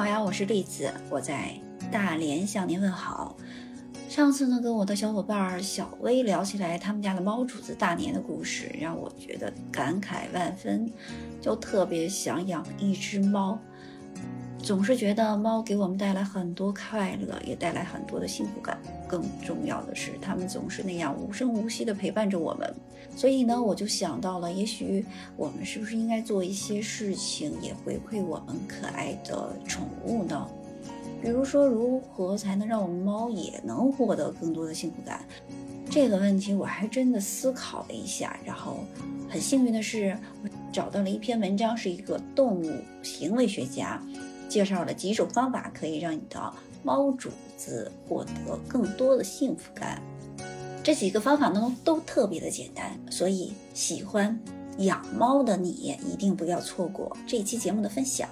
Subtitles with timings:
[0.00, 1.52] 好呀，我是栗子，我在
[1.92, 3.36] 大连向您问好。
[4.08, 10.90] 上次呢，跟我的小伙伴小薇聊起来他们家的猫主子大年的故事，让我觉得感慨万分，
[11.38, 13.58] 就特别想养一只猫。
[14.70, 18.78] 总是觉得猫给我们带来很多快乐，也带来很多的幸福感。
[19.08, 22.72] 更重要的是，它们总是那样无声无息地陪伴着我们。
[23.16, 25.04] 所以呢，我就想到了，也许
[25.36, 30.48] 我们是不是应该做一些事情，也回馈我们可爱的宠物呢？
[31.20, 35.24] 比如说，如何才能让我们猫也能获得更多的幸福感？
[35.90, 38.84] 这个问题我还真的思考了一下，然后
[39.28, 42.70] 很幸运的是，我找到了一篇文章，是一个动物
[43.02, 44.00] 行为学家。
[44.50, 50.02] 介绍了几种方法，可以让你的猫主子获得更多的幸福感。
[50.82, 54.38] 这几个方法呢，都特别的简单，所以喜欢
[54.78, 58.28] 养猫的你一定不要错过这期节目的分享。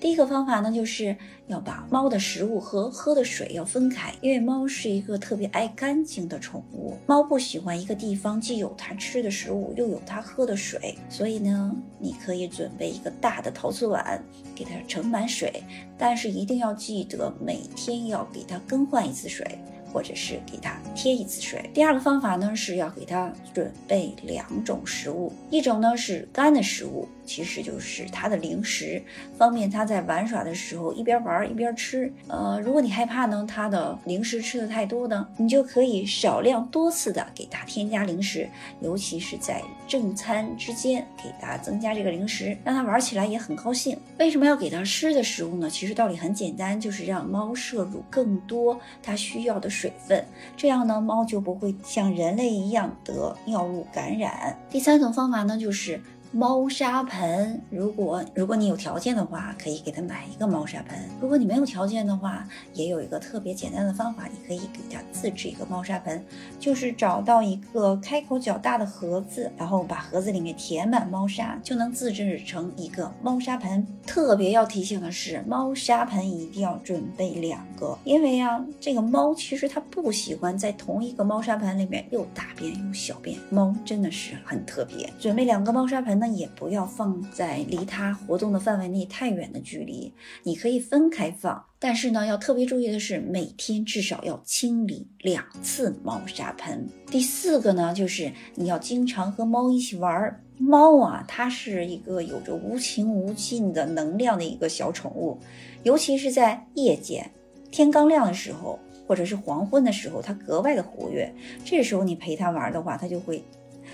[0.00, 6.96] 第一个方法呢，就是要把猫的食物和喝的水要分开，因为猫是一个特别爱干净的宠物。
[7.06, 10.96] 猫不喜欢一个地方既有它吃的食物，又有它喝的水。
[11.08, 14.22] 所以呢，你可以准备一个大的陶瓷碗，
[14.54, 15.62] 给它盛满水，
[15.96, 19.46] 但是一定要记得每天要给它更换一次水。
[19.92, 21.68] 或者是给它贴一次水。
[21.74, 29.02] 第二个方法呢，是要给它准备两种食物，一种呢是干的食物，其实就是它的零食，
[29.36, 32.12] 方便它在玩耍的时候一边玩一边吃。
[32.28, 38.48] 呃，如果你害怕呢，它的零食吃的太多呢，你就可以少量多次的给它添加零食，
[38.80, 43.98] 尤其是在正餐之间给它增加这个零食，让它玩起来也很高兴。
[44.18, 45.68] 为什么要给它吃的食物呢？
[45.68, 49.72] 其实道理很简单，就是让猫摄入更多它需要的。
[49.72, 50.22] 水分，
[50.54, 54.54] 这样呢，猫就不会像人类一样得尿路感染。
[54.68, 55.98] 第三种方法呢，就是。
[56.34, 60.98] 猫砂盆，如果如果你有条件的话，可以给它买一个猫砂盆。
[61.20, 66.24] 如果你没有条件的话，也有一个特别简单的方法，你可以给它自制一个猫砂盆，
[66.58, 73.86] 就是找到一个开口较大的盒子，然后把盒子里面填满猫砂，就能自制成一个猫砂盆。
[74.06, 85.12] 特别要提醒的是，猫砂盆一定要准备两个，因为啊，这个猫其实它不喜欢在同一个猫砂盆里面又大便又小便，猫真的是很特别。
[85.20, 86.21] 准备两个猫砂盆。
[86.22, 91.64] 那也不要放在离它活动的范围内太远的距离，你可以分开放。
[91.80, 96.86] 但是呢，要特别注意的是，每天至少要清理两次猫砂盆。
[97.08, 100.40] 第四个呢，就是你要经常和猫一起玩儿。
[100.58, 105.36] 猫啊，它是一个有着无穷无尽的能量的一个小宠物，
[105.82, 107.28] 尤其是在夜间
[107.72, 108.78] 天刚亮的时候，
[109.08, 111.34] 或者是黄昏的时候，它格外的活跃。
[111.64, 113.42] 这时候你陪它玩的话，它就会。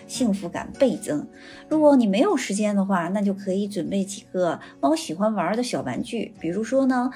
[0.09, 1.25] 幸福感倍增。
[1.69, 7.11] 如果你没有时间的话，那就可以准备几个猫喜欢玩的小玩具，比如说呢，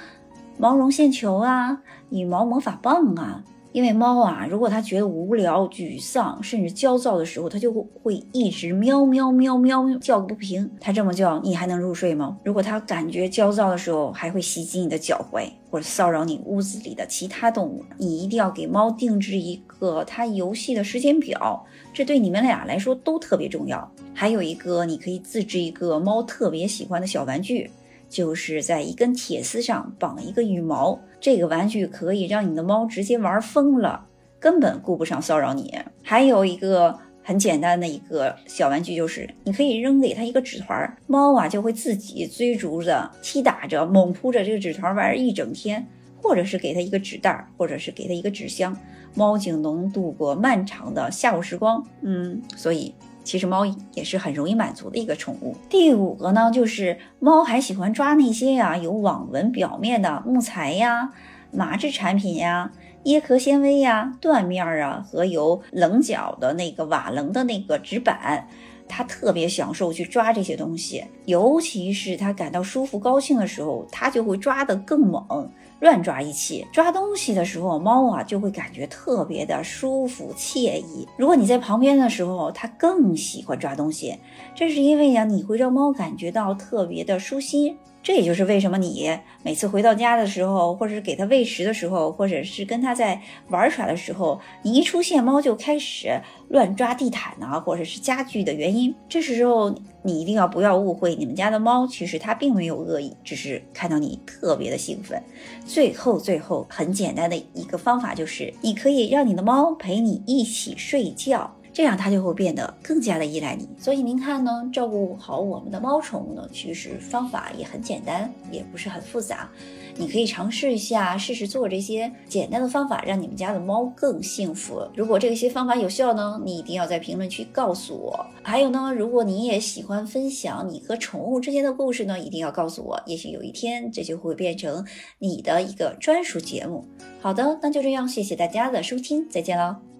[0.58, 3.42] 毛绒线球啊，羽毛魔法棒啊。
[3.72, 7.72] 因为猫啊，如果它觉得无聊、沮丧，甚至焦躁的时候，它就
[8.02, 10.70] 会一直喵喵喵喵叫个不停。
[10.78, 12.36] 它这么叫，你还能入睡吗？
[12.44, 17.82] 如果它感觉焦躁的时候，还会袭击你的脚踝，或者骚扰你屋子里的其他动物。
[17.96, 23.90] 你一定要给猫定制一个它游戏的时间表，这对你们俩来说都特别重要。
[24.12, 27.70] 还有一个，你可以自制一个猫特别喜欢的小玩具。
[28.12, 34.06] 就是在一根铁丝上绑一个羽毛，这个玩具可以让你的猫直接玩疯了，
[34.38, 35.74] 根本顾不上骚扰你。
[36.02, 45.86] 还有一个很简单的一个小玩具，就是你可以扔给它一个纸团，猫啊就会自己追逐着、踢打着、猛扑着这个纸团玩一整天，
[46.20, 48.76] 或者是给它一个纸袋，或者是给它一个纸箱，
[49.14, 51.82] 猫就能度过漫长的下午时光。
[52.02, 52.94] 嗯，所以。
[53.24, 55.56] 其实猫也是很容易满足的一个宠物。
[55.68, 61.12] 第五个呢，就是猫还喜欢抓那些呀有网纹表面的木材呀、
[61.52, 62.70] 麻质产品呀、
[63.04, 68.48] 椰壳纤维呀、缎面啊和有棱角的那个瓦楞的那个纸板，
[68.94, 75.50] 它特别享受去抓这些东西，尤其是它感到舒服高兴的时候，它就会抓得更猛。
[75.80, 81.08] 乱抓一气，抓东西的时候，猫啊就会感觉特别的舒服惬意。
[81.16, 84.16] 如果你在旁边的时候，它更喜欢抓东西，
[84.54, 87.76] 这是因为呀，你会让猫感觉到特别的舒心。
[88.02, 98.92] 这也就是为什么你每次回到家的时候，或者是给它喂食的时候，或者是跟它在玩耍的时候，你一出现，猫就开始乱抓地毯呐，或者是家具的原因。
[99.08, 99.72] 这时候
[100.02, 105.22] 你一定要不要误会，你们家的猫其实它并没有恶意，只是看到你特别的兴奋。
[105.64, 111.54] 最后，最后很简单的一个方法就是，你可以让你的猫陪你一起睡觉。
[111.72, 113.68] 这样它就会变得更加的依赖你。
[113.78, 119.50] 所以您看呢，照顾好我们的猫宠物呢，其实方法也很简单，也不是很复杂。
[119.94, 124.82] 你可以尝试一下，试试做这些简单的方法，让你们家的猫更幸福。
[124.96, 128.26] 如果这些方法有效呢，你一定要在评论区告诉我。
[128.42, 133.00] 还有呢，如果你也喜欢分享你和宠物之间的故事呢，一定要告诉我。
[133.04, 134.86] 也许有一天，这就会变成
[135.18, 136.86] 你的一个专属节目。
[137.20, 139.91] 好的，那就这样，谢谢大家的收听，再见喽。